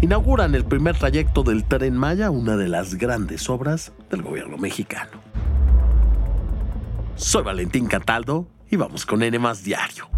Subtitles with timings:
[0.00, 5.10] inauguran el primer trayecto del Tren Maya, una de las grandes obras del gobierno mexicano.
[7.16, 10.08] Soy Valentín Cataldo y vamos con N Diario,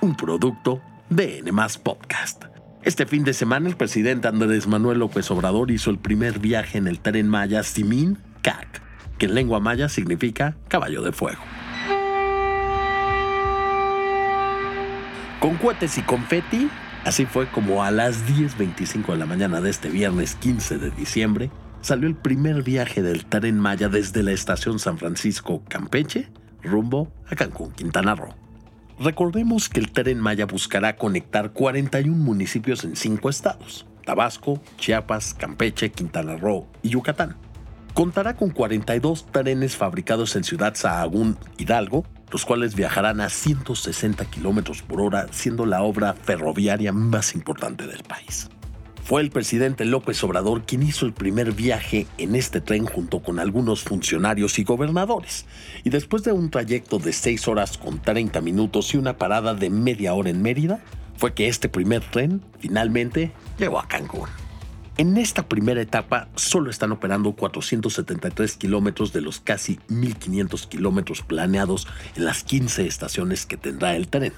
[0.00, 1.52] un producto de N
[1.82, 2.44] Podcast.
[2.82, 6.86] Este fin de semana el presidente Andrés Manuel López Obrador hizo el primer viaje en
[6.86, 8.82] el Tren Maya Simin Cac,
[9.16, 11.40] que en lengua maya significa caballo de fuego.
[15.40, 16.68] Con cohetes y confeti,
[17.04, 21.50] así fue como a las 10.25 de la mañana de este viernes 15 de diciembre,
[21.80, 26.28] salió el primer viaje del tren Maya desde la estación San Francisco Campeche
[26.62, 28.34] rumbo a Cancún, Quintana Roo.
[28.98, 35.90] Recordemos que el tren Maya buscará conectar 41 municipios en cinco estados, Tabasco, Chiapas, Campeche,
[35.90, 37.36] Quintana Roo y Yucatán.
[37.92, 44.82] Contará con 42 trenes fabricados en Ciudad Sahagún, Hidalgo, los cuales viajarán a 160 kilómetros
[44.82, 48.48] por hora, siendo la obra ferroviaria más importante del país.
[49.04, 53.38] Fue el presidente López Obrador quien hizo el primer viaje en este tren junto con
[53.38, 55.46] algunos funcionarios y gobernadores.
[55.84, 59.70] Y después de un trayecto de 6 horas con 30 minutos y una parada de
[59.70, 60.80] media hora en Mérida,
[61.16, 64.43] fue que este primer tren finalmente llegó a Cancún.
[64.96, 71.88] En esta primera etapa solo están operando 473 kilómetros de los casi 1.500 kilómetros planeados
[72.14, 74.32] en las 15 estaciones que tendrá el tren.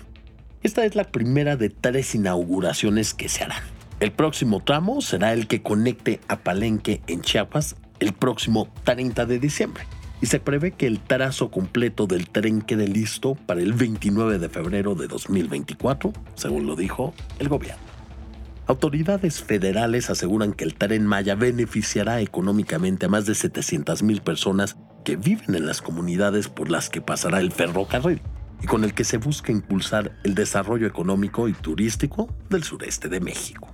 [0.63, 3.63] Esta es la primera de tres inauguraciones que se harán.
[4.01, 9.39] El próximo tramo será el que conecte a Palenque en Chiapas el próximo 30 de
[9.39, 9.85] diciembre
[10.23, 14.49] y se prevé que el trazo completo del tren quede listo para el 29 de
[14.49, 17.96] febrero de 2024, según lo dijo el gobierno.
[18.69, 25.15] Autoridades federales aseguran que el tren Maya beneficiará económicamente a más de 700.000 personas que
[25.15, 28.21] viven en las comunidades por las que pasará el ferrocarril
[28.61, 33.21] y con el que se busca impulsar el desarrollo económico y turístico del sureste de
[33.21, 33.73] México.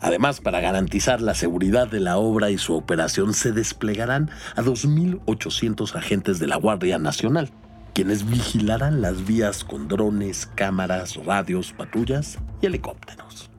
[0.00, 5.94] Además, para garantizar la seguridad de la obra y su operación, se desplegarán a 2.800
[5.94, 7.50] agentes de la Guardia Nacional,
[7.92, 13.51] quienes vigilarán las vías con drones, cámaras, radios, patrullas y helicópteros.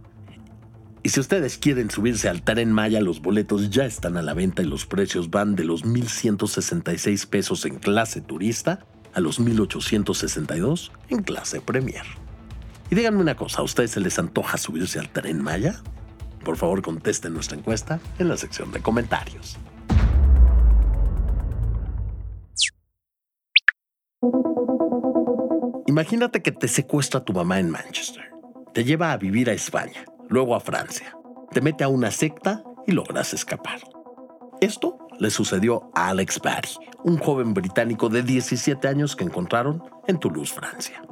[1.06, 4.62] Y si ustedes quieren subirse al tren Maya, los boletos ya están a la venta
[4.62, 11.24] y los precios van de los 1.166 pesos en clase turista a los 1.862 en
[11.24, 12.06] clase premier.
[12.90, 15.82] Y díganme una cosa, ¿a ustedes se les antoja subirse al tren Maya?
[16.46, 19.58] Por favor, contesten nuestra encuesta en la sección de comentarios.
[25.86, 28.24] Imagínate que te secuestra tu mamá en Manchester,
[28.74, 31.16] te lleva a vivir a España luego a Francia.
[31.52, 33.80] Te mete a una secta y logras escapar.
[34.62, 36.70] Esto le sucedió a Alex Barry,
[37.04, 41.04] un joven británico de 17 años que encontraron en Toulouse, Francia.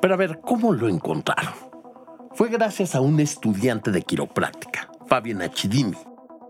[0.00, 1.54] Pero a ver, ¿cómo lo encontraron?
[2.34, 5.98] Fue gracias a un estudiante de quiropráctica, Fabian Achidimi,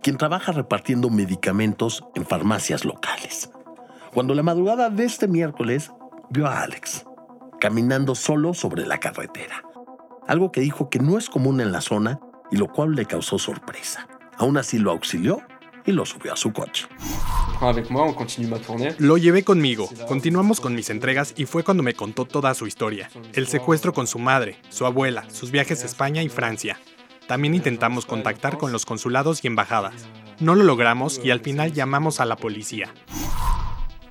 [0.03, 3.51] quien trabaja repartiendo medicamentos en farmacias locales.
[4.13, 5.91] Cuando la madrugada de este miércoles
[6.29, 7.07] vio a Alex
[7.59, 9.72] caminando solo sobre la carretera
[10.33, 12.19] algo que dijo que no es común en la zona
[12.51, 14.09] y lo cual le causó sorpresa.
[14.39, 15.43] Aún así lo auxilió
[15.85, 16.87] y lo subió a su coche.
[18.99, 23.11] Lo llevé conmigo, continuamos con mis entregas y fue cuando me contó toda su historia.
[23.35, 26.81] El secuestro con su madre, su abuela, sus viajes a España y Francia.
[27.27, 30.07] También intentamos contactar con los consulados y embajadas.
[30.41, 32.95] No lo logramos y al final llamamos a la policía.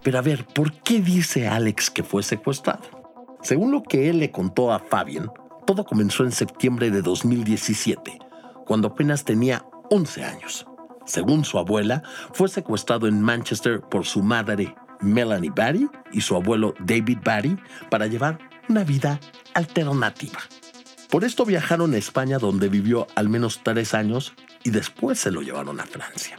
[0.04, 3.02] Pero a ver, ¿por qué dice Alex que fue secuestrado?
[3.42, 5.32] Según lo que él le contó a Fabian,
[5.72, 8.20] todo comenzó en septiembre de 2017,
[8.66, 10.66] cuando apenas tenía 11 años.
[11.06, 16.74] Según su abuela, fue secuestrado en Manchester por su madre Melanie Barry y su abuelo
[16.82, 17.58] David Barry
[17.90, 18.38] para llevar
[18.68, 19.18] una vida
[19.54, 20.40] alternativa.
[21.10, 24.34] Por esto viajaron a España donde vivió al menos tres años
[24.66, 26.38] y después se lo llevaron a Francia.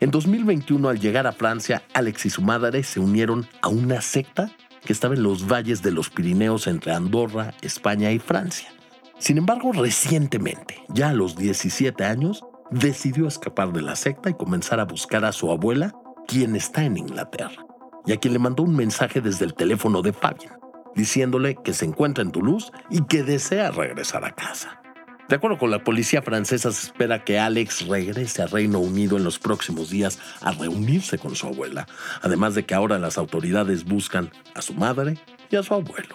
[0.00, 4.50] En 2021 al llegar a Francia, Alex y su madre se unieron a una secta
[4.86, 8.72] que estaba en los valles de los Pirineos entre Andorra, España y Francia.
[9.18, 14.80] Sin embargo, recientemente, ya a los 17 años, decidió escapar de la secta y comenzar
[14.80, 15.94] a buscar a su abuela,
[16.26, 17.66] quien está en Inglaterra,
[18.06, 20.58] y a quien le mandó un mensaje desde el teléfono de Fabian,
[20.94, 24.80] diciéndole que se encuentra en Toulouse y que desea regresar a casa.
[25.28, 29.24] De acuerdo con la policía francesa, se espera que Alex regrese a Reino Unido en
[29.24, 31.88] los próximos días a reunirse con su abuela,
[32.22, 35.18] además de que ahora las autoridades buscan a su madre
[35.50, 36.14] y a su abuelo.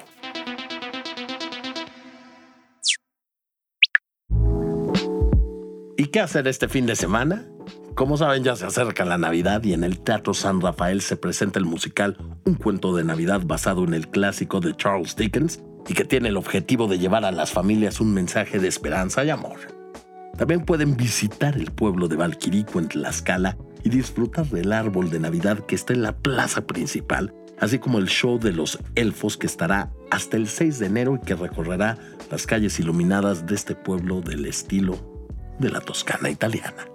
[5.98, 7.46] ¿Y qué hacer este fin de semana?
[7.96, 11.60] Como saben, ya se acerca la Navidad y en el Teatro San Rafael se presenta
[11.60, 16.06] el musical Un cuento de Navidad basado en el clásico de Charles Dickens y que
[16.06, 19.58] tiene el objetivo de llevar a las familias un mensaje de esperanza y amor.
[20.38, 25.60] También pueden visitar el pueblo de Valquirico en Tlaxcala y disfrutar del árbol de Navidad
[25.66, 29.92] que está en la plaza principal, así como el show de los elfos que estará
[30.10, 31.98] hasta el 6 de enero y que recorrerá
[32.32, 34.98] las calles iluminadas de este pueblo del estilo
[35.60, 36.86] de la Toscana italiana.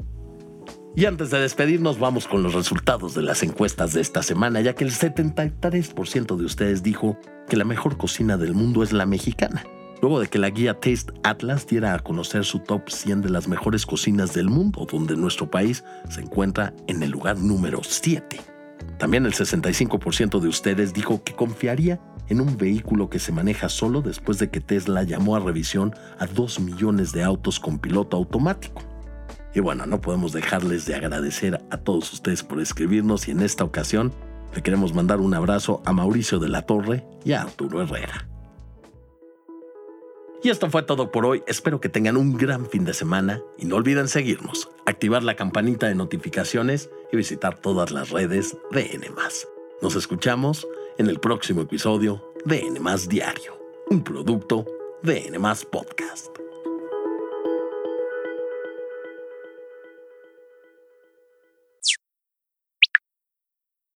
[0.98, 4.74] Y antes de despedirnos vamos con los resultados de las encuestas de esta semana, ya
[4.74, 9.62] que el 73% de ustedes dijo que la mejor cocina del mundo es la mexicana,
[10.00, 13.46] luego de que la guía Taste Atlas diera a conocer su top 100 de las
[13.46, 18.40] mejores cocinas del mundo, donde nuestro país se encuentra en el lugar número 7.
[18.98, 24.00] También el 65% de ustedes dijo que confiaría en un vehículo que se maneja solo
[24.00, 28.82] después de que Tesla llamó a revisión a 2 millones de autos con piloto automático.
[29.56, 33.64] Y bueno, no podemos dejarles de agradecer a todos ustedes por escribirnos y en esta
[33.64, 34.12] ocasión
[34.54, 38.28] le queremos mandar un abrazo a Mauricio de la Torre y a Arturo Herrera.
[40.42, 41.42] Y esto fue todo por hoy.
[41.46, 45.88] Espero que tengan un gran fin de semana y no olviden seguirnos, activar la campanita
[45.88, 49.06] de notificaciones y visitar todas las redes de N.
[49.80, 50.68] Nos escuchamos
[50.98, 53.58] en el próximo episodio de N Diario,
[53.88, 54.66] un producto
[55.02, 55.38] de N
[55.70, 56.45] Podcast.